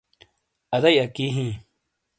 [0.75, 1.51] اَدئی اکی ہیں۔